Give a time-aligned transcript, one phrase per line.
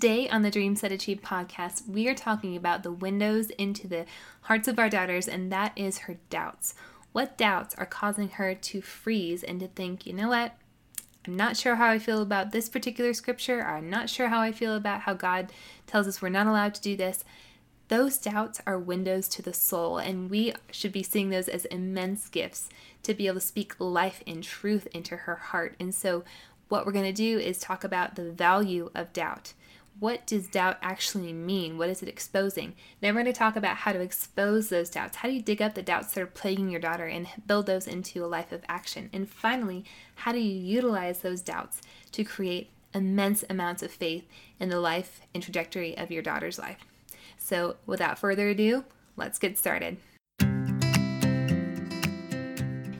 [0.00, 4.06] Today on the Dream Set Achieve podcast, we are talking about the windows into the
[4.42, 6.76] hearts of our daughters, and that is her doubts.
[7.10, 10.54] What doubts are causing her to freeze and to think, you know what?
[11.26, 13.60] I'm not sure how I feel about this particular scripture.
[13.64, 15.50] I'm not sure how I feel about how God
[15.88, 17.24] tells us we're not allowed to do this.
[17.88, 22.28] Those doubts are windows to the soul, and we should be seeing those as immense
[22.28, 22.68] gifts
[23.02, 25.74] to be able to speak life and truth into her heart.
[25.80, 26.22] And so,
[26.68, 29.54] what we're going to do is talk about the value of doubt.
[30.00, 31.76] What does doubt actually mean?
[31.76, 32.74] What is it exposing?
[33.00, 35.16] Then we're going to talk about how to expose those doubts.
[35.16, 37.88] How do you dig up the doubts that are plaguing your daughter and build those
[37.88, 39.10] into a life of action?
[39.12, 41.80] And finally, how do you utilize those doubts
[42.12, 44.24] to create immense amounts of faith
[44.60, 46.78] in the life and trajectory of your daughter's life?
[47.36, 48.84] So, without further ado,
[49.16, 49.96] let's get started.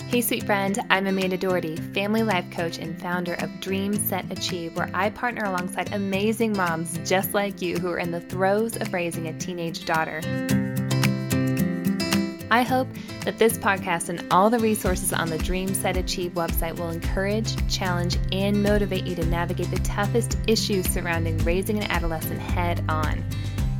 [0.08, 4.74] Hey, sweet friend, I'm Amanda Doherty, family life coach and founder of Dream Set Achieve,
[4.74, 8.94] where I partner alongside amazing moms just like you who are in the throes of
[8.94, 10.22] raising a teenage daughter.
[12.50, 12.88] I hope
[13.26, 17.54] that this podcast and all the resources on the Dream Set Achieve website will encourage,
[17.70, 23.22] challenge, and motivate you to navigate the toughest issues surrounding raising an adolescent head on.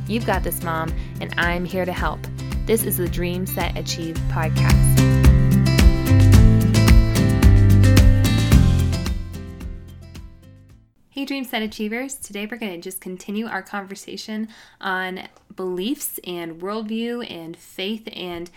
[0.05, 2.19] You've got this, Mom, and I'm here to help.
[2.67, 4.98] This is the Dream Set Achieve podcast.
[11.29, 12.15] Dream Set Achievers.
[12.15, 14.47] Today we're going to just continue our conversation
[14.81, 18.49] on beliefs and worldview and faith and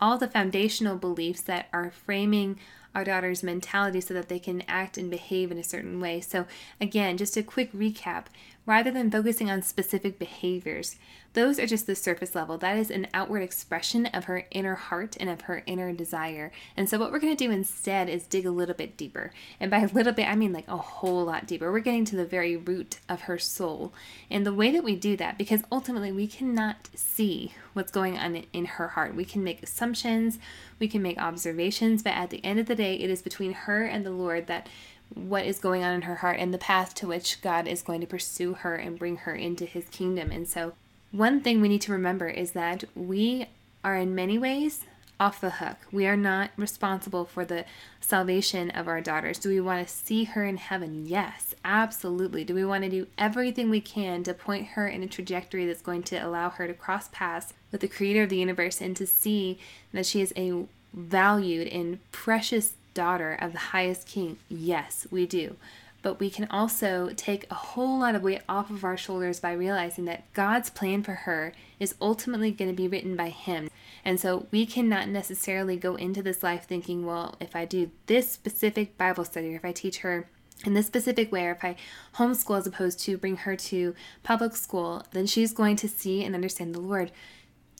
[0.00, 2.56] all the foundational beliefs that are framing
[2.94, 6.20] our daughter's mentality so that they can act and behave in a certain way.
[6.20, 6.46] So,
[6.80, 8.26] again, just a quick recap
[8.66, 10.96] rather than focusing on specific behaviors,
[11.32, 12.58] those are just the surface level.
[12.58, 16.50] That is an outward expression of her inner heart and of her inner desire.
[16.76, 19.32] And so, what we're going to do instead is dig a little bit deeper.
[19.60, 21.70] And by a little bit, I mean like a whole lot deeper.
[21.70, 23.92] We're getting to the very root of her soul.
[24.28, 28.42] And the way that we do that, because ultimately we cannot see what's going on
[28.52, 30.38] in her heart, we can make assumptions,
[30.80, 33.84] we can make observations, but at the end of the day, it is between her
[33.84, 34.68] and the Lord that
[35.14, 38.00] what is going on in her heart and the path to which God is going
[38.00, 40.30] to pursue her and bring her into his kingdom.
[40.30, 40.72] And so,
[41.12, 43.46] one thing we need to remember is that we
[43.82, 44.84] are in many ways
[45.20, 45.76] off the hook.
[45.92, 47.66] We are not responsible for the
[48.00, 49.38] salvation of our daughters.
[49.38, 51.06] Do we want to see her in heaven?
[51.06, 52.42] Yes, absolutely.
[52.42, 55.82] Do we want to do everything we can to point her in a trajectory that's
[55.82, 59.06] going to allow her to cross paths with the creator of the universe and to
[59.06, 59.58] see
[59.92, 64.38] that she is a valued and precious daughter of the highest king?
[64.48, 65.56] Yes, we do.
[66.02, 69.52] But we can also take a whole lot of weight off of our shoulders by
[69.52, 73.68] realizing that God's plan for her is ultimately going to be written by Him.
[74.04, 78.30] And so we cannot necessarily go into this life thinking, well, if I do this
[78.30, 80.26] specific Bible study, or if I teach her
[80.64, 81.76] in this specific way, or if I
[82.16, 86.34] homeschool as opposed to bring her to public school, then she's going to see and
[86.34, 87.12] understand the Lord.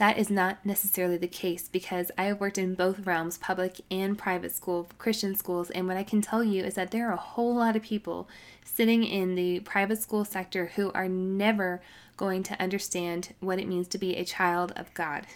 [0.00, 4.16] That is not necessarily the case because I have worked in both realms, public and
[4.16, 7.18] private school, Christian schools, and what I can tell you is that there are a
[7.18, 8.26] whole lot of people
[8.64, 11.82] sitting in the private school sector who are never
[12.16, 15.26] going to understand what it means to be a child of God.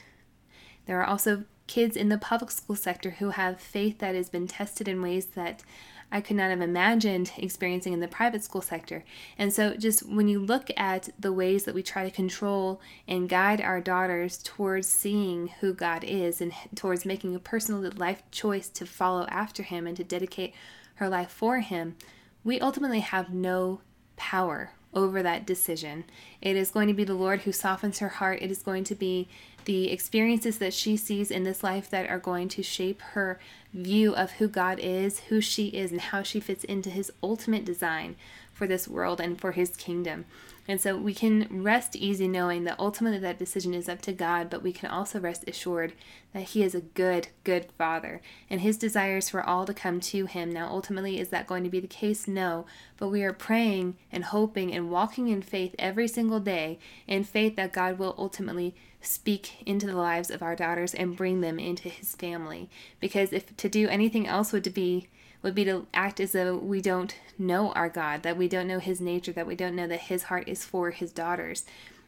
[0.86, 4.48] There are also kids in the public school sector who have faith that has been
[4.48, 5.62] tested in ways that
[6.10, 9.04] I could not have imagined experiencing in the private school sector.
[9.38, 13.28] And so, just when you look at the ways that we try to control and
[13.28, 18.68] guide our daughters towards seeing who God is and towards making a personal life choice
[18.70, 20.54] to follow after Him and to dedicate
[20.96, 21.96] her life for Him,
[22.44, 23.80] we ultimately have no
[24.16, 26.04] power over that decision.
[26.40, 28.40] It is going to be the Lord who softens her heart.
[28.40, 29.28] It is going to be
[29.64, 33.38] the experiences that she sees in this life that are going to shape her
[33.74, 37.64] view of who God is, who she is, and how she fits into His ultimate
[37.64, 38.16] design
[38.52, 40.24] for this world and for His kingdom.
[40.66, 44.48] And so we can rest easy knowing that ultimately that decision is up to God,
[44.48, 45.92] but we can also rest assured
[46.32, 50.24] that He is a good, good Father and His desires for all to come to
[50.24, 50.50] Him.
[50.50, 52.26] Now, ultimately, is that going to be the case?
[52.26, 52.64] No,
[52.96, 57.56] but we are praying and hoping and walking in faith every single day in faith
[57.56, 61.90] that God will ultimately speak into the lives of our daughters and bring them into
[61.90, 62.70] His family.
[63.00, 65.08] Because if to do anything else would be
[65.40, 68.78] would be to act as though we don't know our God, that we don't know
[68.78, 71.64] His nature, that we don't know that His heart is for His daughters.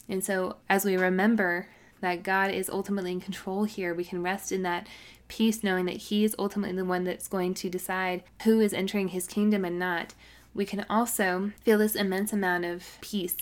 [0.07, 1.69] And so, as we remember
[2.03, 4.87] that God is ultimately in control here, we can rest in that
[5.29, 9.09] peace knowing that He is ultimately the one that's going to decide who is entering
[9.09, 10.13] His kingdom and not.
[10.53, 13.37] We can also feel this immense amount of peace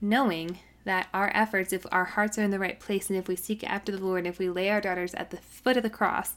[0.00, 3.36] knowing that our efforts, if our hearts are in the right place and if we
[3.36, 6.34] seek after the Lord, if we lay our daughters at the foot of the cross,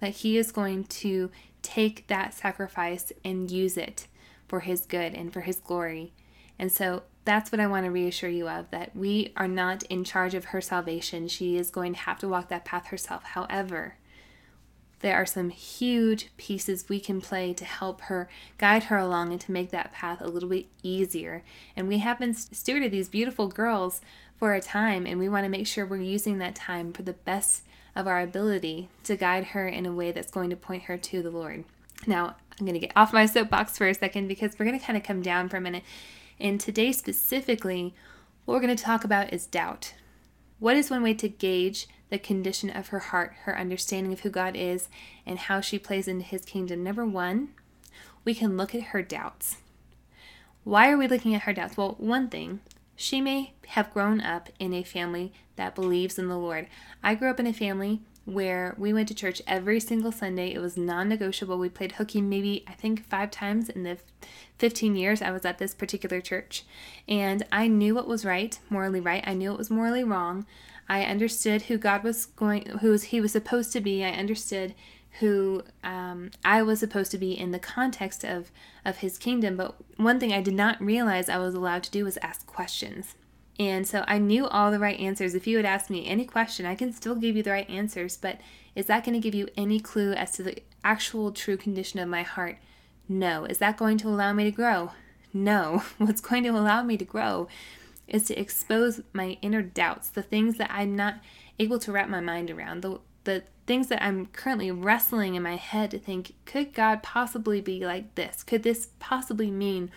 [0.00, 1.30] that He is going to
[1.62, 4.06] take that sacrifice and use it
[4.48, 6.12] for His good and for His glory.
[6.58, 10.04] And so that's what I want to reassure you of that we are not in
[10.04, 11.28] charge of her salvation.
[11.28, 13.24] She is going to have to walk that path herself.
[13.24, 13.96] However,
[15.00, 19.40] there are some huge pieces we can play to help her guide her along and
[19.42, 21.42] to make that path a little bit easier.
[21.76, 24.00] And we have been stewarded these beautiful girls
[24.38, 27.12] for a time, and we want to make sure we're using that time for the
[27.12, 27.62] best
[27.96, 31.22] of our ability to guide her in a way that's going to point her to
[31.22, 31.64] the Lord.
[32.06, 34.84] Now, I'm going to get off my soapbox for a second because we're going to
[34.84, 35.82] kind of come down for a minute.
[36.38, 37.94] And today, specifically,
[38.44, 39.94] what we're going to talk about is doubt.
[40.58, 44.30] What is one way to gauge the condition of her heart, her understanding of who
[44.30, 44.88] God is,
[45.24, 46.84] and how she plays into his kingdom?
[46.84, 47.48] Number one,
[48.24, 49.56] we can look at her doubts.
[50.64, 51.76] Why are we looking at her doubts?
[51.76, 52.60] Well, one thing,
[52.96, 56.66] she may have grown up in a family that believes in the Lord.
[57.02, 60.52] I grew up in a family where we went to church every single Sunday.
[60.52, 61.58] It was non negotiable.
[61.58, 63.98] We played hooky maybe, I think, five times in the
[64.58, 66.64] 15 years I was at this particular church.
[67.08, 69.22] And I knew what was right, morally right.
[69.26, 70.44] I knew it was morally wrong.
[70.88, 74.04] I understood who God was going, who He was supposed to be.
[74.04, 74.74] I understood
[75.20, 78.50] who um, I was supposed to be in the context of,
[78.84, 79.56] of His kingdom.
[79.56, 83.14] But one thing I did not realize I was allowed to do was ask questions.
[83.58, 85.34] And so I knew all the right answers.
[85.34, 88.16] If you would ask me any question, I can still give you the right answers,
[88.16, 88.38] but
[88.74, 92.08] is that going to give you any clue as to the actual true condition of
[92.08, 92.58] my heart?
[93.08, 93.44] No.
[93.46, 94.92] Is that going to allow me to grow?
[95.32, 95.82] No.
[95.98, 97.48] What's going to allow me to grow
[98.06, 101.16] is to expose my inner doubts, the things that I'm not
[101.58, 105.56] able to wrap my mind around, the, the things that I'm currently wrestling in my
[105.56, 108.42] head to think, could God possibly be like this?
[108.42, 109.90] Could this possibly mean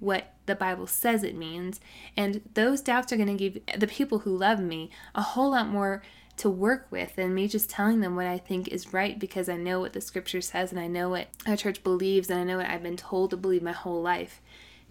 [0.00, 1.80] what the Bible says it means.
[2.16, 5.68] And those doubts are going to give the people who love me a whole lot
[5.68, 6.02] more
[6.36, 9.56] to work with than me just telling them what I think is right because I
[9.56, 12.56] know what the scripture says and I know what our church believes and I know
[12.56, 14.40] what I've been told to believe my whole life.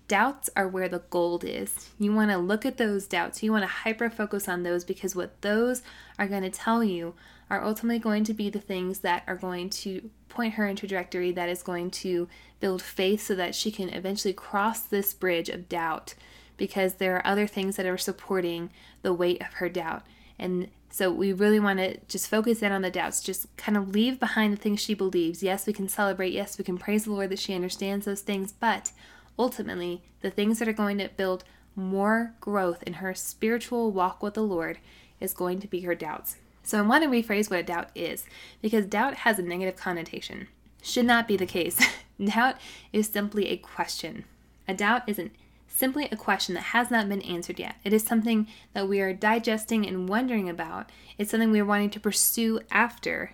[0.07, 1.89] Doubts are where the gold is.
[1.99, 3.43] You want to look at those doubts.
[3.43, 5.81] You want to hyper focus on those because what those
[6.17, 7.13] are going to tell you
[7.53, 10.79] are ultimately going to be the things that are going to point her in a
[10.79, 12.27] trajectory that is going to
[12.59, 16.15] build faith so that she can eventually cross this bridge of doubt
[16.57, 18.71] because there are other things that are supporting
[19.03, 20.01] the weight of her doubt.
[20.39, 23.89] And so we really want to just focus in on the doubts, just kind of
[23.89, 25.43] leave behind the things she believes.
[25.43, 26.33] Yes, we can celebrate.
[26.33, 28.51] Yes, we can praise the Lord that she understands those things.
[28.51, 28.91] But
[29.37, 31.43] ultimately, the things that are going to build
[31.75, 34.79] more growth in her spiritual walk with the Lord
[35.19, 36.37] is going to be her doubts.
[36.63, 38.25] So I want to rephrase what a doubt is
[38.61, 40.47] because doubt has a negative connotation.
[40.81, 41.79] Should not be the case.
[42.23, 42.55] doubt
[42.91, 44.23] is simply a question.
[44.67, 45.33] A doubt isn't
[45.67, 47.75] simply a question that has not been answered yet.
[47.83, 50.89] It is something that we are digesting and wondering about.
[51.17, 53.33] It's something we are wanting to pursue after.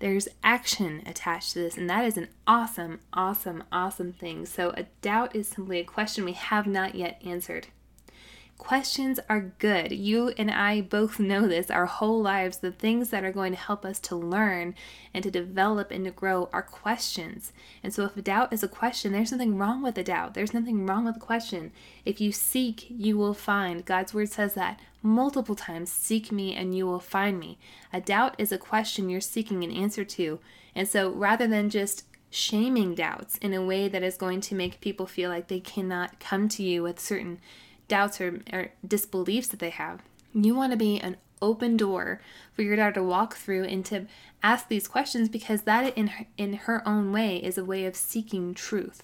[0.00, 4.44] There's action attached to this, and that is an awesome, awesome, awesome thing.
[4.44, 7.68] So, a doubt is simply a question we have not yet answered.
[8.56, 9.90] Questions are good.
[9.92, 12.58] You and I both know this our whole lives.
[12.58, 14.74] The things that are going to help us to learn
[15.12, 17.52] and to develop and to grow are questions.
[17.82, 20.34] And so, if a doubt is a question, there's nothing wrong with a doubt.
[20.34, 21.72] There's nothing wrong with a question.
[22.04, 23.84] If you seek, you will find.
[23.84, 27.58] God's word says that multiple times seek me and you will find me.
[27.92, 30.38] A doubt is a question you're seeking an answer to.
[30.74, 34.80] And so, rather than just shaming doubts in a way that is going to make
[34.80, 37.40] people feel like they cannot come to you with certain
[37.88, 40.00] doubts or, or disbeliefs that they have.
[40.32, 42.20] You want to be an open door
[42.52, 44.06] for your daughter to walk through and to
[44.42, 47.96] ask these questions because that in her, in her own way is a way of
[47.96, 49.02] seeking truth.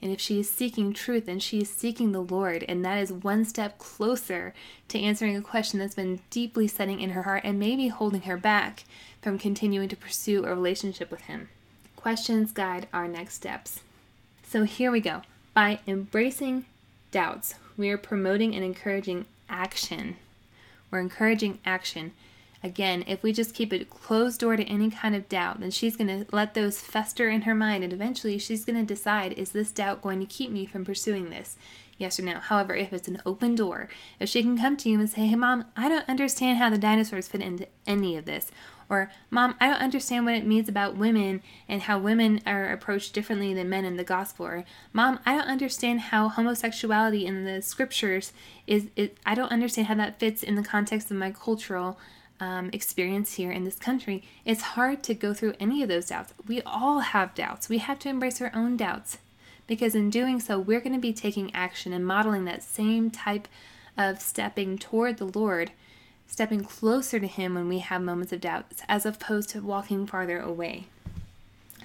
[0.00, 3.12] And if she is seeking truth, then she is seeking the Lord, and that is
[3.12, 4.54] one step closer
[4.88, 8.36] to answering a question that's been deeply setting in her heart and maybe holding her
[8.36, 8.84] back
[9.20, 11.48] from continuing to pursue a relationship with Him.
[11.96, 13.80] Questions guide our next steps.
[14.44, 15.22] So here we go.
[15.52, 16.66] By embracing
[17.10, 20.16] doubts, we are promoting and encouraging action.
[20.90, 22.12] We're encouraging action.
[22.62, 25.96] Again, if we just keep a closed door to any kind of doubt, then she's
[25.96, 29.52] going to let those fester in her mind, and eventually she's going to decide is
[29.52, 31.56] this doubt going to keep me from pursuing this?
[31.98, 32.38] Yes or no.
[32.38, 35.36] However, if it's an open door, if she can come to you and say, Hey,
[35.36, 38.50] mom, I don't understand how the dinosaurs fit into any of this,
[38.90, 43.12] or, Mom, I don't understand what it means about women and how women are approached
[43.12, 44.46] differently than men in the gospel.
[44.46, 48.32] Or, Mom, I don't understand how homosexuality in the scriptures
[48.66, 48.88] is,
[49.26, 51.98] I don't understand how that fits in the context of my cultural
[52.40, 54.22] um, experience here in this country.
[54.44, 56.32] It's hard to go through any of those doubts.
[56.46, 57.68] We all have doubts.
[57.68, 59.18] We have to embrace our own doubts
[59.66, 63.48] because in doing so, we're going to be taking action and modeling that same type
[63.96, 65.72] of stepping toward the Lord
[66.28, 70.38] stepping closer to Him when we have moments of doubts, as opposed to walking farther
[70.38, 70.86] away.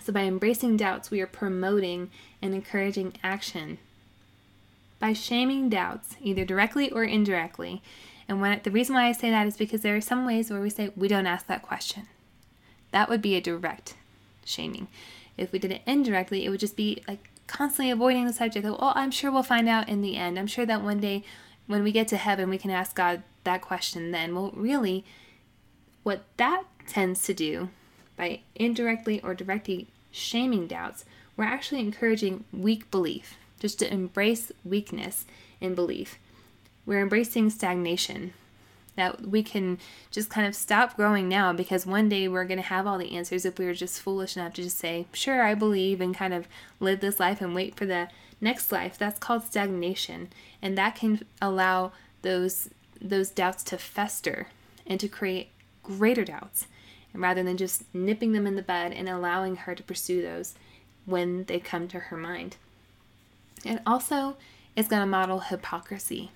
[0.03, 3.79] So, by embracing doubts, we are promoting and encouraging action.
[4.99, 7.81] by shaming doubts, either directly or indirectly.
[8.27, 10.61] And when the reason why I say that is because there are some ways where
[10.61, 12.07] we say we don't ask that question.
[12.91, 13.95] That would be a direct
[14.45, 14.87] shaming.
[15.37, 18.65] If we did it indirectly, it would just be like constantly avoiding the subject.
[18.65, 20.39] Oh, I'm sure we'll find out in the end.
[20.39, 21.23] I'm sure that one day
[21.67, 24.35] when we get to heaven, we can ask God that question then.
[24.35, 25.05] Well, really,
[26.03, 27.69] what that tends to do
[28.15, 31.05] by indirectly or directly shaming doubts,
[31.35, 35.25] we're actually encouraging weak belief, just to embrace weakness
[35.59, 36.19] in belief.
[36.85, 38.33] We're embracing stagnation.
[38.95, 39.79] That we can
[40.11, 43.15] just kind of stop growing now because one day we're going to have all the
[43.15, 46.33] answers if we were just foolish enough to just say, sure, I believe, and kind
[46.33, 46.47] of
[46.79, 48.09] live this life and wait for the
[48.39, 48.97] next life.
[48.97, 50.29] That's called stagnation.
[50.61, 52.69] And that can allow those
[53.01, 54.47] those doubts to fester
[54.87, 55.49] and to create
[55.83, 56.67] greater doubts
[57.13, 60.55] and rather than just nipping them in the bud and allowing her to pursue those
[61.05, 62.57] when they come to her mind.
[63.65, 64.35] And also,
[64.75, 66.31] it's going to model hypocrisy.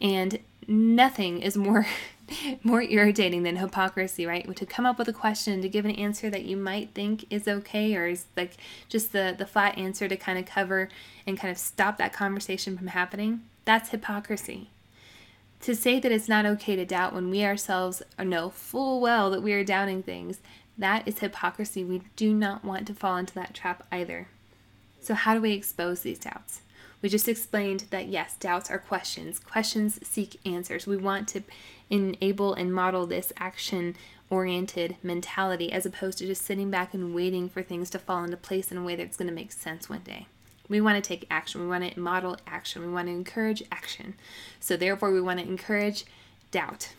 [0.00, 1.86] And nothing is more
[2.62, 4.54] more irritating than hypocrisy, right?
[4.54, 7.48] To come up with a question to give an answer that you might think is
[7.48, 8.58] okay or is like
[8.88, 10.88] just the the flat answer to kind of cover
[11.26, 13.42] and kind of stop that conversation from happening.
[13.64, 14.70] That's hypocrisy.
[15.62, 19.42] To say that it's not okay to doubt when we ourselves know full well that
[19.42, 20.38] we are doubting things,
[20.76, 21.82] that is hypocrisy.
[21.82, 24.28] We do not want to fall into that trap either.
[25.00, 26.60] So, how do we expose these doubts?
[27.00, 29.38] We just explained that yes, doubts are questions.
[29.38, 30.86] Questions seek answers.
[30.86, 31.42] We want to
[31.90, 33.94] enable and model this action
[34.30, 38.36] oriented mentality as opposed to just sitting back and waiting for things to fall into
[38.36, 40.26] place in a way that's going to make sense one day.
[40.68, 41.62] We want to take action.
[41.62, 42.82] We want to model action.
[42.82, 44.14] We want to encourage action.
[44.60, 46.04] So, therefore, we want to encourage
[46.50, 46.92] doubt.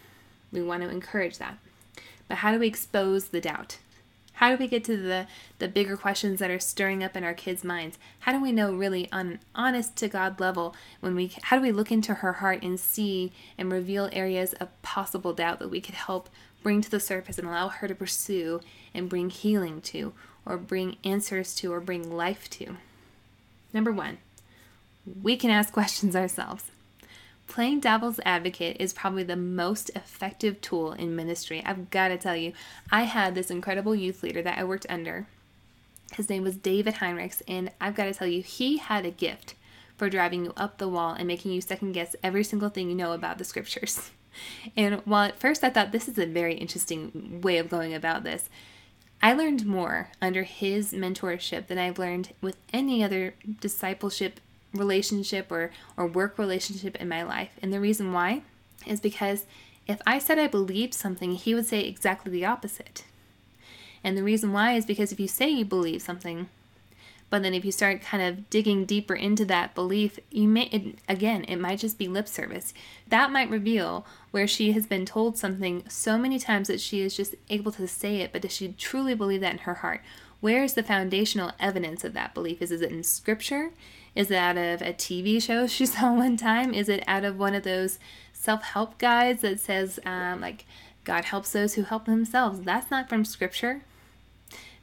[0.52, 1.58] We want to encourage that.
[2.28, 3.78] But how do we expose the doubt?
[4.40, 5.28] How do we get to the,
[5.58, 8.00] the bigger questions that are stirring up in our kids' minds?
[8.20, 11.62] How do we know really on an honest to God level when we how do
[11.62, 15.82] we look into her heart and see and reveal areas of possible doubt that we
[15.82, 16.30] could help
[16.64, 18.62] bring to the surface and allow her to pursue
[18.94, 20.14] and bring healing to
[20.46, 22.78] or bring answers to or bring life to?
[23.74, 24.20] Number one,
[25.22, 26.72] we can ask questions ourselves.
[27.50, 31.64] Playing devil's advocate is probably the most effective tool in ministry.
[31.66, 32.54] I've got to tell you,
[32.92, 35.26] I had this incredible youth leader that I worked under.
[36.14, 39.56] His name was David Heinrichs, and I've got to tell you, he had a gift
[39.98, 42.96] for driving you up the wall and making you second guess every single thing you
[42.96, 44.12] know about the scriptures.
[44.78, 48.24] And while at first I thought this is a very interesting way of going about
[48.24, 48.48] this,
[49.24, 54.40] I learned more under his mentorship than I've learned with any other discipleship
[54.74, 57.52] relationship or, or work relationship in my life.
[57.62, 58.44] And the reason why
[58.86, 59.46] is because
[59.88, 63.04] if I said I believed something, he would say exactly the opposite.
[64.04, 66.48] And the reason why is because if you say you believe something,
[67.30, 71.00] but then if you start kind of digging deeper into that belief, you may it,
[71.08, 72.74] again, it might just be lip service.
[73.08, 77.16] That might reveal where she has been told something so many times that she is
[77.16, 80.02] just able to say it, but does she truly believe that in her heart?
[80.40, 82.62] Where is the foundational evidence of that belief?
[82.62, 83.72] Is, is it in scripture?
[84.16, 86.74] Is it out of a TV show she saw one time?
[86.74, 88.00] Is it out of one of those
[88.34, 90.66] self help guides that says, um, like,
[91.04, 92.62] God helps those who help themselves?
[92.62, 93.82] That's not from scripture.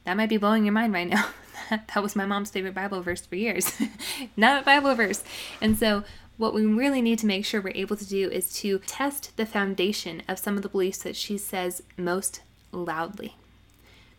[0.05, 1.29] That might be blowing your mind right now.
[1.69, 3.73] that was my mom's favorite Bible verse for years.
[4.37, 5.23] Not a Bible verse.
[5.61, 6.03] And so,
[6.37, 9.45] what we really need to make sure we're able to do is to test the
[9.45, 12.41] foundation of some of the beliefs that she says most
[12.71, 13.35] loudly.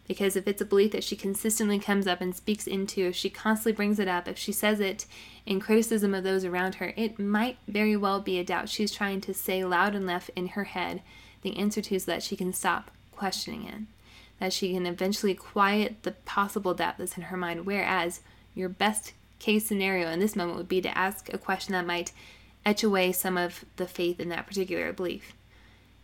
[0.09, 3.31] Because if it's a belief that she consistently comes up and speaks into, if she
[3.31, 5.07] constantly brings it up, if she says it
[5.47, 9.21] in criticism of those around her, it might very well be a doubt she's trying
[9.21, 11.03] to say loud left in her head
[11.43, 13.83] the answer to so that she can stop questioning it
[14.38, 17.67] that she can eventually quiet the possible doubt that's in her mind.
[17.67, 18.21] Whereas
[18.55, 22.12] your best case scenario in this moment would be to ask a question that might
[22.65, 25.33] etch away some of the faith in that particular belief.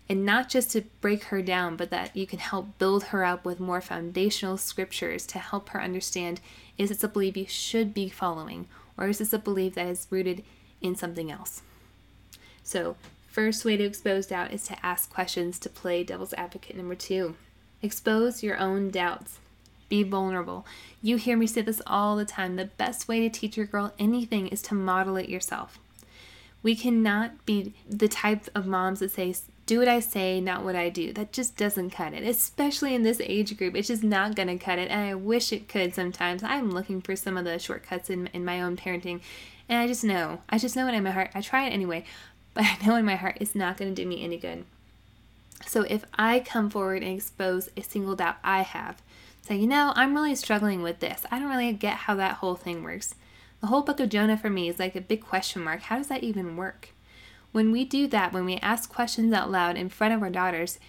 [0.09, 3.45] And not just to break her down, but that you can help build her up
[3.45, 6.41] with more foundational scriptures to help her understand
[6.77, 8.67] is this a belief you should be following,
[8.99, 10.45] or is this a belief that is rooted
[10.83, 11.63] in something else?
[12.63, 12.97] So,
[13.29, 16.77] first way to expose doubt is to ask questions to play devil's advocate.
[16.77, 17.37] Number two,
[17.85, 19.41] Expose your own doubts.
[19.91, 20.65] Be vulnerable.
[21.03, 22.57] You hear me say this all the time.
[22.57, 25.79] The best way to teach your girl anything is to model it yourself.
[26.63, 29.35] We cannot be the type of moms that say,
[29.67, 31.13] do what I say, not what I do.
[31.13, 33.75] That just doesn't cut it, especially in this age group.
[33.75, 34.91] It's just not going to cut it.
[34.91, 36.43] And I wish it could sometimes.
[36.43, 39.21] I'm looking for some of the shortcuts in, in my own parenting.
[39.69, 41.31] And I just know, I just know it in my heart.
[41.35, 42.05] I try it anyway,
[42.55, 44.65] but I know in my heart it's not going to do me any good.
[45.67, 49.01] So if I come forward and expose a single doubt I have,
[49.41, 51.25] say, you know, I'm really struggling with this.
[51.31, 53.15] I don't really get how that whole thing works.
[53.63, 55.83] The whole book of Jonah for me is like a big question mark.
[55.83, 56.91] How does that even work?
[57.55, 60.81] When we do that, when we ask questions out loud in front of our daughters,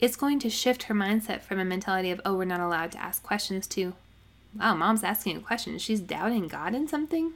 [0.00, 2.98] it's going to shift her mindset from a mentality of, oh, we're not allowed to
[2.98, 3.92] ask questions to,
[4.58, 5.78] wow, mom's asking a question.
[5.78, 7.34] She's doubting God in something.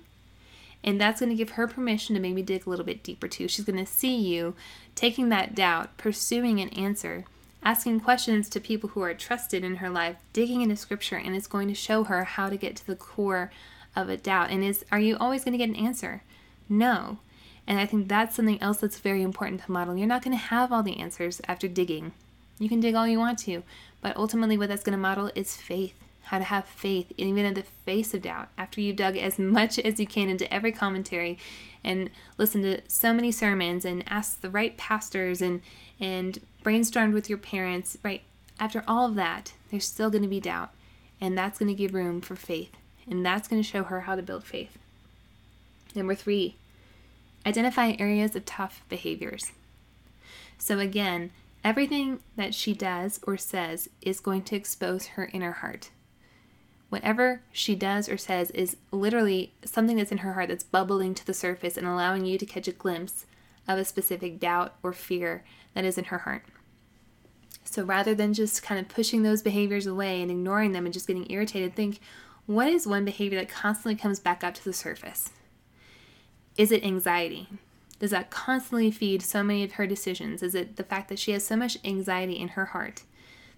[0.83, 3.47] And that's going to give her permission to maybe dig a little bit deeper too.
[3.47, 4.55] She's going to see you
[4.95, 7.27] taking that doubt, pursuing an answer,
[7.63, 11.47] asking questions to people who are trusted in her life, digging into scripture, and it's
[11.47, 13.53] going to show her how to get to the core
[13.95, 14.49] of a doubt.
[14.49, 16.23] And is are you always going to get an answer?
[16.71, 17.19] No.
[17.69, 19.97] And I think that's something else that's very important to model.
[19.97, 22.13] You're not going to have all the answers after digging.
[22.59, 23.63] You can dig all you want to,
[24.01, 25.95] but ultimately what that's going to model is faith
[26.29, 29.79] how to have faith even in the face of doubt after you've dug as much
[29.79, 31.39] as you can into every commentary
[31.83, 35.63] and listened to so many sermons and asked the right pastors and
[35.99, 38.23] and brainstormed with your parents right
[38.61, 40.71] after all of that there's still going to be doubt
[41.19, 42.73] and that's going to give room for faith
[43.09, 44.77] and that's going to show her how to build faith
[45.95, 46.55] number 3
[47.49, 49.53] identify areas of tough behaviors
[50.59, 51.31] so again
[51.65, 55.91] everything that she does or says is going to expose her inner heart
[56.89, 61.27] whatever she does or says is literally something that's in her heart that's bubbling to
[61.27, 63.27] the surface and allowing you to catch a glimpse
[63.67, 66.45] of a specific doubt or fear that is in her heart.
[67.65, 71.07] So rather than just kind of pushing those behaviors away and ignoring them and just
[71.07, 72.01] getting irritated, think
[72.47, 75.31] what is one behavior that constantly comes back up to the surface?
[76.59, 77.49] Is it anxiety?
[78.01, 80.43] Does that constantly feed so many of her decisions?
[80.43, 83.05] Is it the fact that she has so much anxiety in her heart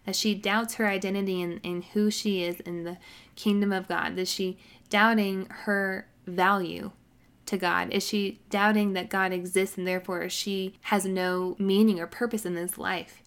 [0.05, 2.99] that she doubts her identity and, and who she is in the
[3.37, 4.19] kingdom of God?
[4.19, 4.59] Is she
[4.91, 6.91] doubting her value
[7.47, 7.91] to God?
[7.91, 12.55] Is she doubting that God exists and therefore she has no meaning or purpose in
[12.55, 13.23] this life?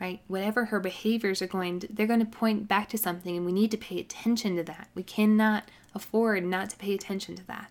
[0.00, 0.20] Right?
[0.28, 3.52] Whatever her behaviors are going to, they're going to point back to something, and we
[3.52, 4.88] need to pay attention to that.
[4.94, 7.70] We cannot afford not to pay attention to that.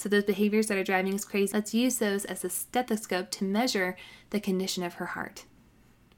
[0.00, 3.44] So, those behaviors that are driving us crazy, let's use those as a stethoscope to
[3.44, 3.98] measure
[4.30, 5.44] the condition of her heart.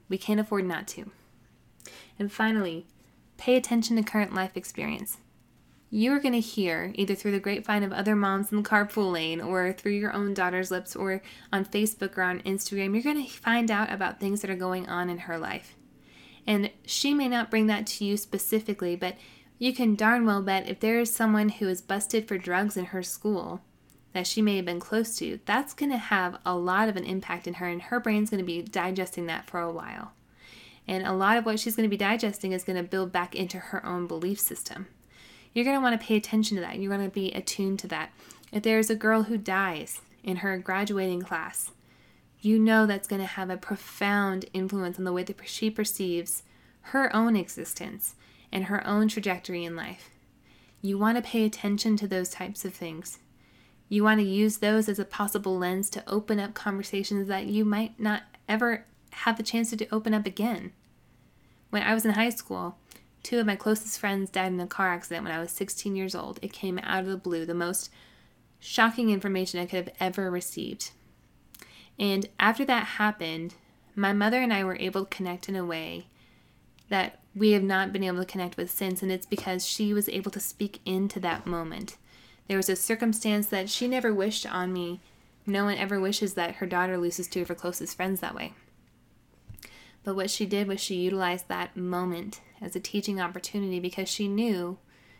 [0.07, 1.11] We can't afford not to.
[2.17, 2.87] And finally,
[3.35, 5.17] pay attention to current life experience.
[5.89, 9.11] You are going to hear, either through the grapevine of other moms in the carpool
[9.11, 13.21] lane, or through your own daughter's lips, or on Facebook or on Instagram, you're going
[13.21, 15.75] to find out about things that are going on in her life.
[16.47, 19.17] And she may not bring that to you specifically, but
[19.59, 22.85] you can darn well bet if there is someone who is busted for drugs in
[22.85, 23.59] her school
[24.13, 27.03] that she may have been close to, that's going to have a lot of an
[27.03, 30.13] impact in her, and her brain's going to be digesting that for a while.
[30.87, 33.35] And a lot of what she's going to be digesting is going to build back
[33.35, 34.87] into her own belief system.
[35.53, 36.79] You're going to want to pay attention to that.
[36.79, 38.11] You're going to be attuned to that.
[38.51, 41.71] If there's a girl who dies in her graduating class,
[42.41, 46.43] you know that's going to have a profound influence on the way that she perceives
[46.87, 48.15] her own existence
[48.51, 50.09] and her own trajectory in life.
[50.81, 53.19] You want to pay attention to those types of things.
[53.89, 57.65] You want to use those as a possible lens to open up conversations that you
[57.65, 60.71] might not ever have the chance to open up again.
[61.69, 62.77] When I was in high school,
[63.21, 66.15] two of my closest friends died in a car accident when I was 16 years
[66.15, 66.39] old.
[66.41, 67.89] It came out of the blue, the most
[68.59, 70.91] shocking information I could have ever received.
[71.99, 73.55] And after that happened,
[73.95, 76.07] my mother and I were able to connect in a way
[76.89, 80.09] that we have not been able to connect with since, and it's because she was
[80.09, 81.97] able to speak into that moment.
[82.47, 84.99] There was a circumstance that she never wished on me.
[85.45, 88.53] No one ever wishes that her daughter loses two of her closest friends that way.
[90.03, 94.27] But what she did was she utilized that moment as a teaching opportunity because she
[94.27, 94.77] knew,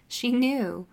[0.07, 0.88] she knew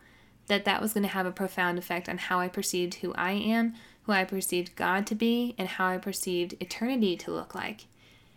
[0.47, 3.33] that that was going to have a profound effect on how I perceived who I
[3.33, 7.87] am, who I perceived God to be, and how I perceived eternity to look like.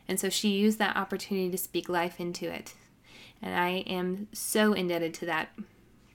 [0.07, 2.73] And so she used that opportunity to speak life into it.
[3.41, 5.49] And I am so indebted to that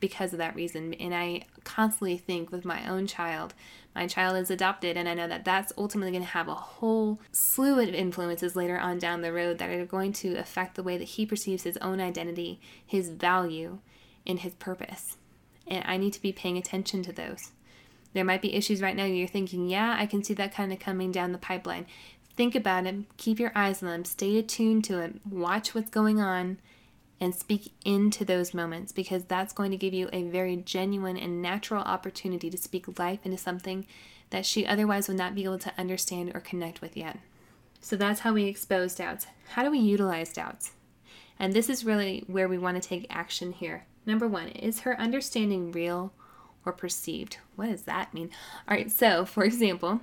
[0.00, 0.94] because of that reason.
[0.94, 3.54] And I constantly think with my own child,
[3.94, 7.18] my child is adopted, and I know that that's ultimately going to have a whole
[7.32, 10.96] slew of influences later on down the road that are going to affect the way
[10.96, 13.78] that he perceives his own identity, his value,
[14.26, 15.16] and his purpose.
[15.66, 17.50] And I need to be paying attention to those.
[18.14, 20.78] There might be issues right now you're thinking, yeah, I can see that kind of
[20.78, 21.86] coming down the pipeline.
[22.36, 26.20] Think about it, keep your eyes on them, stay attuned to it, watch what's going
[26.20, 26.58] on,
[27.20, 31.42] and speak into those moments because that's going to give you a very genuine and
[31.42, 33.86] natural opportunity to speak life into something
[34.30, 37.18] that she otherwise would not be able to understand or connect with yet.
[37.80, 39.26] So that's how we expose doubts.
[39.50, 40.72] How do we utilize doubts?
[41.38, 43.84] And this is really where we want to take action here.
[44.04, 46.12] Number one, is her understanding real
[46.64, 47.38] or perceived?
[47.56, 48.30] What does that mean?
[48.68, 50.00] All right, so for example,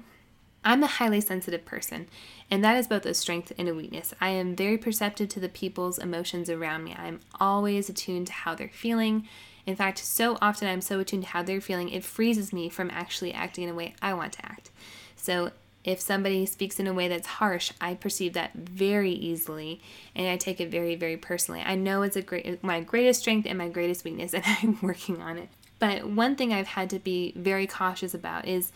[0.65, 2.07] I'm a highly sensitive person,
[2.51, 4.13] and that is both a strength and a weakness.
[4.19, 6.95] I am very perceptive to the people's emotions around me.
[6.97, 9.27] I'm always attuned to how they're feeling
[9.65, 12.91] In fact, so often I'm so attuned to how they're feeling, it freezes me from
[12.91, 14.69] actually acting in a way I want to act.
[15.15, 15.51] So
[15.83, 19.81] if somebody speaks in a way that's harsh, I perceive that very easily
[20.15, 21.61] and I take it very, very personally.
[21.65, 25.21] I know it's a great my greatest strength and my greatest weakness, and I'm working
[25.21, 25.49] on it.
[25.77, 28.71] But one thing I've had to be very cautious about is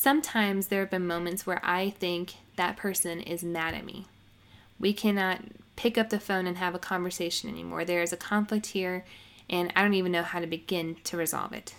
[0.00, 4.06] sometimes there have been moments where I think that person is mad at me.
[4.78, 5.42] We cannot
[5.76, 7.84] pick up the phone and have a conversation anymore.
[7.84, 9.04] There is a conflict here,
[9.50, 11.74] and I don't even know how to begin to resolve it.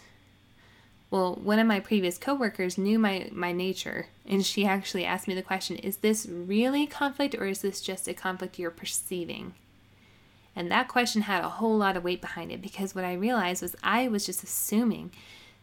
[1.09, 5.33] Well, one of my previous coworkers knew my, my nature, and she actually asked me
[5.33, 9.55] the question Is this really conflict, or is this just a conflict you're perceiving?
[10.55, 13.63] And that question had a whole lot of weight behind it because what I realized
[13.63, 15.11] was I was just assuming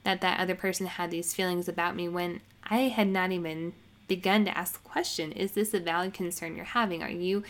[0.09, 3.75] that that other person had these feelings about me when I had not even
[4.07, 7.03] begun to ask the question Is this a valid concern you're having?
[7.03, 7.43] Are you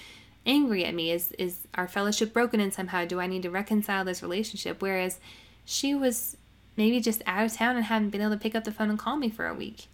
[0.45, 1.13] angry at me?
[1.13, 3.05] Is is our fellowship broken in somehow?
[3.05, 4.83] Do I need to reconcile this relationship?
[4.83, 5.21] Whereas
[5.65, 6.37] she was
[6.77, 8.99] maybe just out of town and hadn't been able to pick up the phone and
[8.99, 9.87] call me for a week.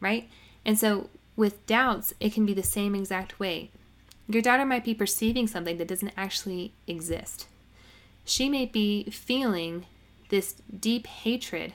[0.00, 0.28] Right?
[0.64, 3.70] And so with doubts, it can be the same exact way.
[4.26, 7.46] Your daughter might be perceiving something that doesn't actually exist.
[8.24, 9.86] She may be feeling
[10.30, 11.74] this deep hatred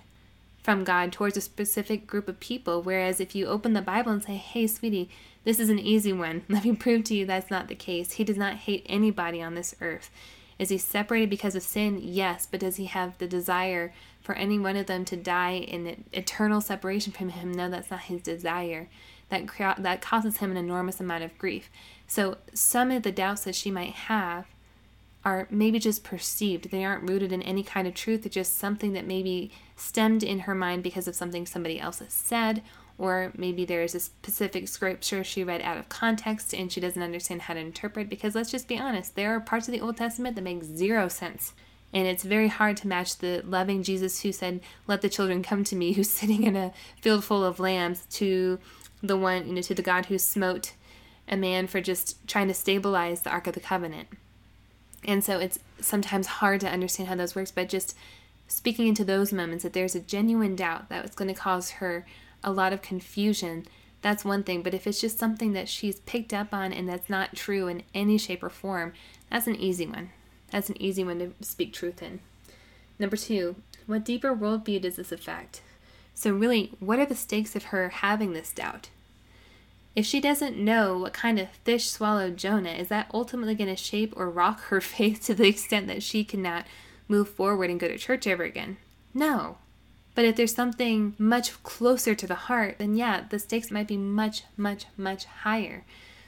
[0.67, 2.81] from God towards a specific group of people.
[2.81, 5.09] Whereas if you open the Bible and say, hey, sweetie,
[5.45, 6.43] this is an easy one.
[6.49, 8.11] Let me prove to you that's not the case.
[8.11, 10.11] He does not hate anybody on this earth.
[10.59, 12.01] Is he separated because of sin?
[12.03, 16.03] Yes, but does he have the desire for any one of them to die in
[16.11, 17.53] eternal separation from him?
[17.53, 18.89] No, that's not his desire.
[19.29, 19.47] That
[19.79, 21.69] that causes him an enormous amount of grief.
[22.07, 24.47] So some of the doubts that she might have
[25.27, 26.71] are maybe just perceived.
[26.71, 28.25] They aren't rooted in any kind of truth.
[28.25, 32.13] It's just something that maybe stemmed in her mind because of something somebody else has
[32.13, 32.63] said
[32.97, 37.03] or maybe there is a specific scripture she read out of context and she doesn't
[37.03, 38.09] understand how to interpret.
[38.09, 41.07] Because let's just be honest, there are parts of the Old Testament that make zero
[41.07, 41.53] sense.
[41.93, 45.63] And it's very hard to match the loving Jesus who said, Let the children come
[45.65, 48.59] to me, who's sitting in a field full of lambs, to
[49.03, 50.73] the one, you know, to the God who smote
[51.27, 54.07] a man for just trying to stabilize the Ark of the Covenant.
[55.07, 57.95] And so it's sometimes hard to understand how those works, but just
[58.47, 62.05] speaking into those moments that there's a genuine doubt that was going to cause her
[62.43, 63.65] a lot of confusion,
[64.01, 64.61] that's one thing.
[64.61, 67.83] But if it's just something that she's picked up on and that's not true in
[67.93, 68.93] any shape or form,
[69.31, 70.11] that's an easy one.
[70.51, 72.19] That's an easy one to speak truth in.
[72.99, 75.61] Number two, what deeper worldview does this affect?
[76.13, 78.89] So, really, what are the stakes of her having this doubt?
[79.97, 83.75] If she doesn't know what kind of fish swallowed Jonah, is that ultimately going to
[83.75, 86.67] shape or rock her faith to the extent that she cannot
[87.07, 88.77] move forward and go to church ever again?
[89.15, 89.57] No.
[90.13, 93.97] But if there's something much closer to the heart, then yeah, the stakes might be
[93.97, 95.83] much, much, much higher.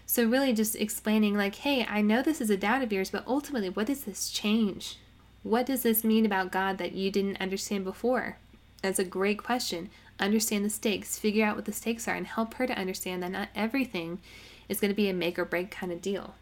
[0.08, 3.23] So, really, just explaining, like, hey, I know this is a doubt of yours, but
[3.27, 4.97] ultimately, what does this change?
[5.43, 8.38] What does this mean about God that you didn't understand before?
[8.82, 9.91] That's a great question.
[10.19, 13.32] Understand the stakes, figure out what the stakes are, and help her to understand that
[13.32, 14.19] not everything
[14.67, 16.36] is going to be a make or break kind of deal.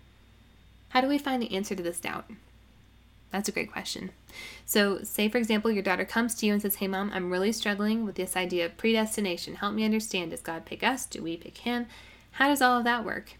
[0.89, 2.25] How do we find the answer to this doubt?
[3.31, 4.11] That's a great question.
[4.65, 7.51] So, say for example, your daughter comes to you and says, Hey, mom, I'm really
[7.51, 9.55] struggling with this idea of predestination.
[9.55, 10.31] Help me understand.
[10.31, 11.05] Does God pick us?
[11.05, 11.87] Do we pick Him?
[12.31, 13.33] How does all of that work?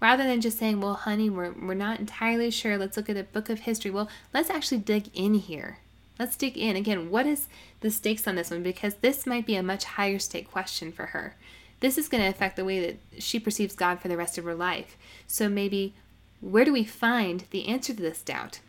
[0.00, 2.76] Rather than just saying, Well, honey, we're, we're not entirely sure.
[2.76, 3.90] Let's look at the book of history.
[3.90, 5.78] Well, let's actually dig in here.
[6.18, 6.76] Let's dig in.
[6.76, 7.48] Again, what is
[7.80, 8.62] the stakes on this one?
[8.62, 11.36] Because this might be a much higher stake question for her.
[11.80, 14.44] This is going to affect the way that she perceives God for the rest of
[14.44, 14.96] her life.
[15.26, 15.94] So, maybe
[16.40, 18.60] where do we find the answer to this doubt?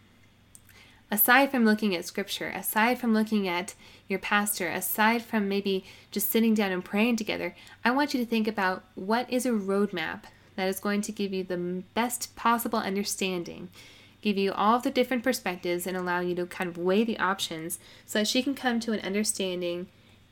[1.12, 3.74] aside from looking at scripture, aside from looking at
[4.08, 8.30] your pastor, aside from maybe just sitting down and praying together, I want you to
[8.30, 10.24] think about what is a roadmap
[10.56, 13.70] that is going to give you the best possible understanding,
[14.26, 17.78] give you all the different perspectives, and allow you to kind of weigh the options
[18.08, 19.86] so that she can come to an understanding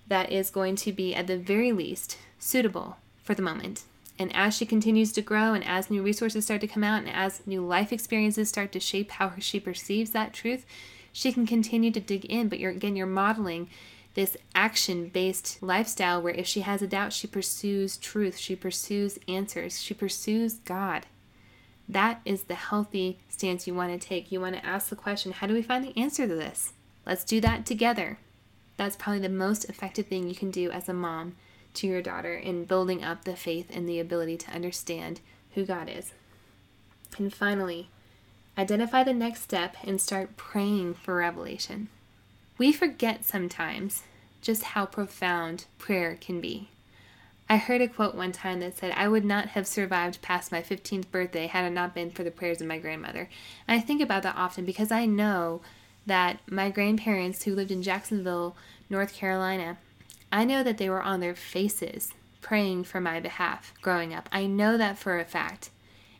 [0.08, 3.84] that is going to be, at the very least, suitable for the moment.
[4.17, 7.10] And as she continues to grow, and as new resources start to come out, and
[7.12, 10.65] as new life experiences start to shape how she perceives that truth,
[11.12, 12.49] she can continue to dig in.
[12.49, 13.69] But you're again, you're modeling
[14.15, 19.19] this action based lifestyle where if she has a doubt, she pursues truth, she pursues
[19.27, 21.06] answers, she pursues God.
[21.87, 24.31] That is the healthy stance you want to take.
[24.31, 26.73] You want to ask the question how do we find the answer to this?
[27.05, 28.17] Let's do that together.
[28.77, 31.35] That's probably the most effective thing you can do as a mom
[31.75, 35.19] to your daughter in building up the faith and the ability to understand
[35.55, 36.13] who God is.
[37.17, 37.89] And finally,
[38.57, 41.89] identify the next step and start praying for revelation.
[42.57, 44.03] We forget sometimes
[44.41, 46.69] just how profound prayer can be.
[47.49, 50.62] I heard a quote one time that said, I would not have survived past my
[50.62, 53.29] 15th birthday had it not been for the prayers of my grandmother.
[53.67, 55.62] And I think about that often because I know
[56.06, 58.56] that my grandparents who lived in Jacksonville,
[58.89, 59.77] North Carolina,
[60.32, 64.27] I know that they were on their faces praying for my behalf growing up.
[64.32, 65.69] I know that for a fact.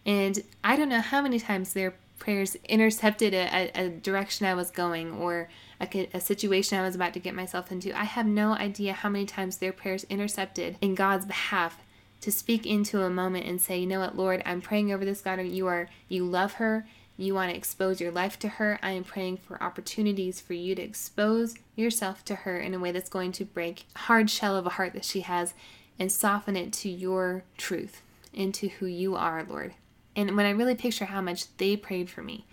[0.06, 4.54] And I don't know how many times their prayers intercepted a, a, a direction I
[4.54, 5.50] was going or
[5.86, 7.98] a, a situation I was about to get myself into.
[7.98, 11.78] I have no idea how many times their prayers intercepted in God's behalf
[12.22, 15.22] to speak into a moment and say, you know what, Lord, I'm praying over this
[15.22, 15.44] daughter.
[15.44, 16.88] You are, you love her.
[17.18, 18.80] You want to expose your life to her.
[18.82, 22.92] I am praying for opportunities for you to expose yourself to her in a way
[22.92, 25.54] that's going to break hard shell of a heart that she has
[26.00, 28.02] and soften it to your truth,
[28.34, 29.74] into who you are, Lord.
[30.16, 32.46] And when I really picture how much they prayed for me,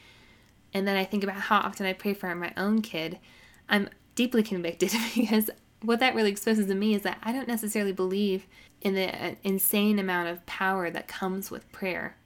[0.73, 3.19] and then I think about how often I pray for my own kid,
[3.69, 5.51] I'm deeply convicted because
[5.83, 8.47] what that really exposes to me is that I don't necessarily believe
[8.81, 12.17] in the uh, insane amount of power that comes with prayer.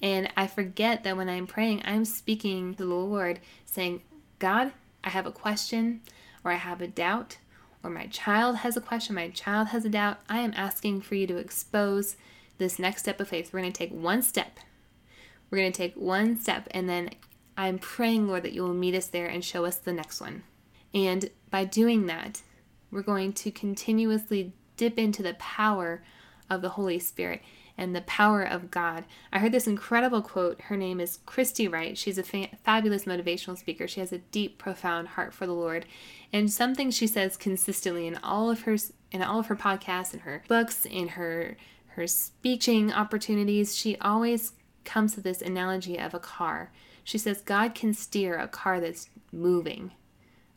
[0.00, 4.02] And I forget that when I'm praying, I'm speaking to the Lord, saying,
[4.38, 4.72] God,
[5.04, 6.00] I have a question,
[6.44, 7.38] or I have a doubt,
[7.84, 10.18] or my child has a question, my child has a doubt.
[10.28, 12.16] I am asking for you to expose
[12.58, 13.52] this next step of faith.
[13.52, 14.58] We're going to take one step.
[15.50, 17.10] We're going to take one step, and then
[17.56, 20.44] I'm praying, Lord, that you will meet us there and show us the next one.
[20.94, 22.42] And by doing that,
[22.90, 26.02] we're going to continuously dip into the power
[26.50, 27.42] of the Holy Spirit
[27.78, 29.04] and the power of God.
[29.32, 30.60] I heard this incredible quote.
[30.62, 31.96] Her name is Christy Wright.
[31.96, 33.88] She's a fa- fabulous motivational speaker.
[33.88, 35.86] She has a deep, profound heart for the Lord,
[36.32, 38.76] and something she says consistently in all of her
[39.10, 41.56] in all of her podcasts and her books and her
[41.88, 43.76] her speaking opportunities.
[43.76, 44.52] She always
[44.84, 46.70] comes to this analogy of a car.
[47.04, 49.92] She says God can steer a car that's moving.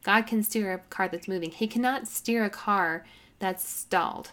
[0.03, 1.51] God can steer a car that's moving.
[1.51, 3.05] He cannot steer a car
[3.39, 4.31] that's stalled.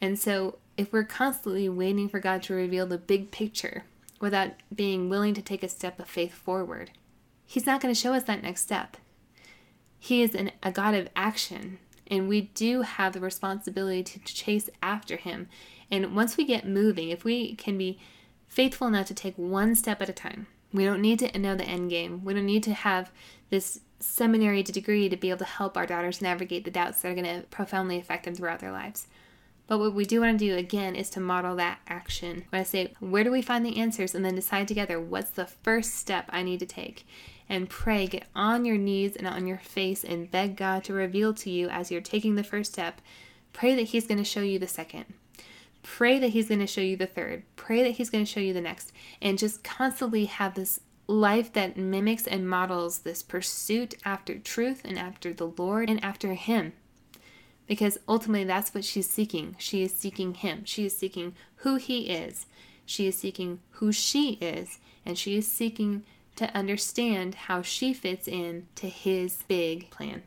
[0.00, 3.84] And so, if we're constantly waiting for God to reveal the big picture
[4.20, 6.90] without being willing to take a step of faith forward,
[7.46, 8.96] He's not going to show us that next step.
[9.98, 14.68] He is an, a God of action, and we do have the responsibility to chase
[14.82, 15.48] after Him.
[15.90, 17.98] And once we get moving, if we can be
[18.48, 21.64] faithful enough to take one step at a time, we don't need to know the
[21.64, 22.24] end game.
[22.24, 23.10] We don't need to have
[23.50, 27.14] this seminary degree to be able to help our daughters navigate the doubts that are
[27.14, 29.06] going to profoundly affect them throughout their lives.
[29.66, 32.44] But what we do want to do again is to model that action.
[32.50, 34.14] When I say, where do we find the answers?
[34.14, 37.06] And then decide together what's the first step I need to take.
[37.48, 41.34] And pray, get on your knees and on your face and beg God to reveal
[41.34, 43.00] to you as you're taking the first step.
[43.52, 45.06] Pray that He's going to show you the second.
[45.86, 47.44] Pray that He's going to show you the third.
[47.54, 48.92] Pray that He's going to show you the next.
[49.22, 54.98] And just constantly have this life that mimics and models this pursuit after truth and
[54.98, 56.72] after the Lord and after Him.
[57.68, 59.54] Because ultimately, that's what she's seeking.
[59.58, 60.64] She is seeking Him.
[60.64, 62.46] She is seeking who He is.
[62.84, 64.80] She is seeking who she is.
[65.06, 66.02] And she is seeking
[66.34, 70.24] to understand how she fits in to His big plan.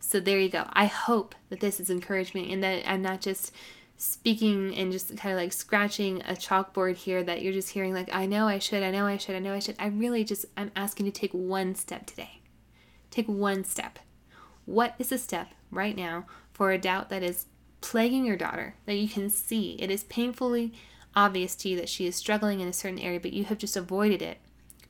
[0.00, 0.64] So there you go.
[0.72, 3.52] I hope that this is encouragement and that I'm not just
[3.96, 8.14] speaking and just kind of like scratching a chalkboard here that you're just hearing like
[8.14, 9.76] I know I should, I know I should, I know I should.
[9.78, 12.40] I really just I'm asking you to take one step today.
[13.10, 13.98] Take one step.
[14.66, 17.46] What is a step right now for a doubt that is
[17.80, 19.76] plaguing your daughter that you can see?
[19.78, 20.74] It is painfully
[21.14, 23.76] obvious to you that she is struggling in a certain area, but you have just
[23.76, 24.38] avoided it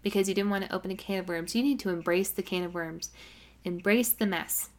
[0.02, 1.54] because you didn't want to open a can of worms.
[1.54, 3.10] You need to embrace the can of worms.
[3.64, 4.70] Embrace the mess.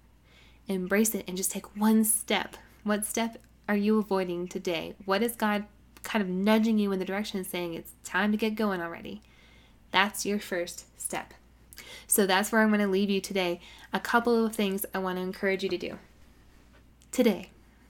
[0.67, 2.57] Embrace it and just take one step.
[2.83, 3.37] What step
[3.67, 4.95] are you avoiding today?
[5.05, 5.65] What is God
[6.03, 9.21] kind of nudging you in the direction saying it's time to get going already?
[9.91, 11.33] That's your first step.
[12.07, 13.59] So that's where I'm going to leave you today.
[13.91, 15.97] A couple of things I want to encourage you to do.
[17.11, 17.49] Today,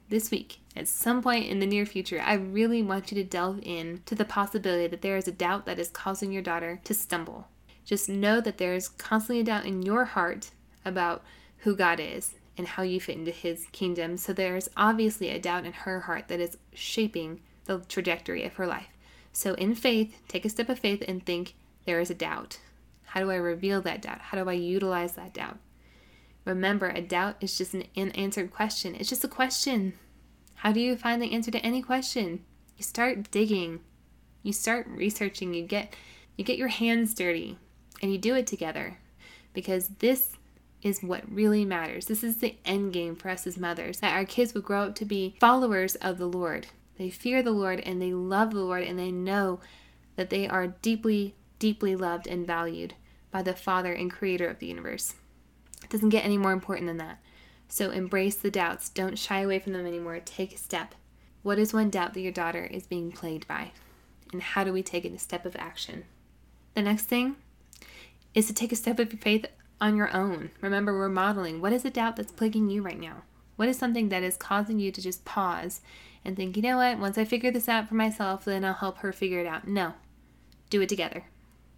[0.10, 3.60] this week, at some point in the near future, I really want you to delve
[3.62, 6.94] in to the possibility that there is a doubt that is causing your daughter to
[6.94, 7.48] stumble.
[7.86, 10.52] Just know that there is constantly a doubt in your heart
[10.86, 11.24] about
[11.60, 14.18] who God is and how you fit into his kingdom.
[14.18, 18.68] So there's obviously a doubt in her heart that is shaping the trajectory of her
[18.68, 18.88] life.
[19.32, 22.60] So in faith, take a step of faith and think there is a doubt.
[23.06, 24.20] How do I reveal that doubt?
[24.20, 25.58] How do I utilize that doubt?
[26.46, 28.96] Remember, a doubt is just an unanswered question.
[28.96, 29.94] It's just a question.
[30.56, 32.44] How do you find the answer to any question?
[32.78, 33.82] You start digging.
[34.44, 35.54] You start researching.
[35.54, 35.94] You get
[36.38, 37.58] you get your hands dirty
[38.02, 38.98] and you do it together.
[39.54, 40.37] Because this
[40.82, 42.06] is what really matters.
[42.06, 44.96] This is the end game for us as mothers that our kids will grow up
[44.96, 46.68] to be followers of the Lord.
[46.98, 49.60] They fear the Lord and they love the Lord and they know
[50.16, 52.94] that they are deeply, deeply loved and valued
[53.32, 55.14] by the Father and Creator of the universe.
[55.84, 57.20] It doesn't get any more important than that.
[57.68, 58.90] So embrace the doubts.
[58.90, 60.20] Don't shy away from them anymore.
[60.24, 60.96] Take a step.
[61.44, 63.72] What is one doubt that your daughter is being plagued by?
[64.32, 66.06] And how do we take it a step of action?
[66.74, 67.36] The next thing
[68.34, 69.46] is to take a step of faith
[69.80, 70.52] on your own.
[70.62, 71.62] Remember, we're modeling.
[71.62, 73.24] What is a doubt that's plaguing you right now?
[73.56, 75.82] What is something that is causing you to just pause
[76.24, 79.00] and think, you know what, once I figure this out for myself, then I'll help
[79.00, 79.68] her figure it out?
[79.68, 79.94] No.
[80.70, 81.26] Do it together.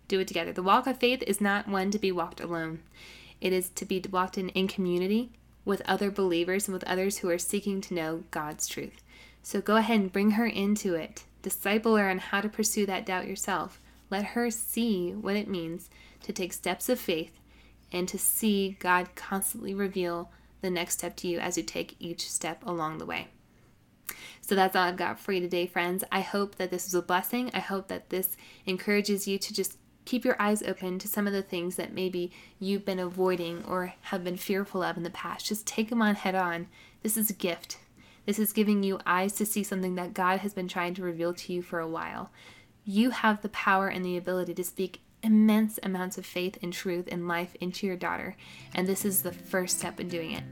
[0.08, 0.52] Do it together.
[0.52, 2.82] The walk of faith is not one to be walked alone,
[3.40, 5.32] it is to be walked in in community
[5.64, 9.02] with other believers and with others who are seeking to know God's truth.
[9.44, 11.24] So go ahead and bring her into it.
[11.42, 13.80] Disciple her on how to pursue that doubt yourself.
[14.10, 15.90] Let her see what it means
[16.24, 17.39] to take steps of faith
[17.92, 22.30] and to see God constantly reveal the next step to you as you take each
[22.30, 23.28] step along the way.
[24.42, 26.04] So that's all I've got for you today, friends.
[26.12, 27.52] I hope that this was a blessing.
[27.54, 31.34] I hope that this encourages you to just keep your eyes open to some of
[31.34, 35.46] the things that maybe you've been avoiding or have been fearful of in the past.
[35.46, 36.68] Just take them on head on.
[37.04, 37.78] This is a gift.
[38.26, 41.34] This is giving you eyes to see something that God has been trying to reveal
[41.34, 42.32] to you for a while.
[42.86, 47.08] You have the power and the ability to speak immense amounts of faith and truth
[47.12, 48.36] and life into your daughter,
[48.76, 50.44] and this is the first step in doing it.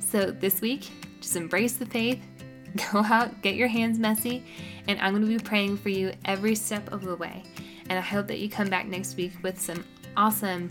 [0.00, 2.20] So, this week, just embrace the faith,
[2.92, 4.44] go out, get your hands messy,
[4.88, 7.42] and I'm going to be praying for you every step of the way.
[7.88, 9.84] And I hope that you come back next week with some
[10.16, 10.70] awesome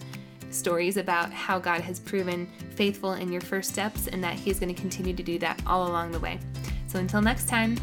[0.50, 4.74] stories about how God has proven faithful in your first steps and that He's going
[4.74, 6.40] to continue to do that all along the way.
[6.88, 7.78] So, until next time,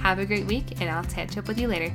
[0.00, 1.92] have a great week, and I'll catch up with you later.